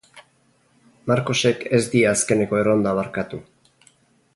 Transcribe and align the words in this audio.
Marcosek 1.11 1.63
ez 1.79 1.83
die 1.95 2.03
azkeneko 2.15 2.61
erronda 2.65 2.99
barkatu. 3.01 3.45